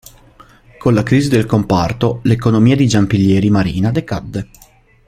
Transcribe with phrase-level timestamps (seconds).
[0.79, 4.49] Con la crisi del comparto, l'economia di Giampilieri Marina decadde.